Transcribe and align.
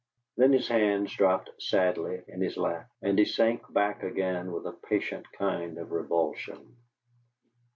Then 0.35 0.51
his 0.53 0.67
hands 0.67 1.13
dropped 1.15 1.51
sadly 1.61 2.23
in 2.27 2.41
his 2.41 2.57
lap, 2.57 2.89
and 3.03 3.19
he 3.19 3.25
sank 3.25 3.71
back 3.71 4.01
again 4.01 4.51
with 4.51 4.65
a 4.65 4.71
patient 4.73 5.31
kind 5.33 5.77
of 5.77 5.91
revulsion. 5.91 6.75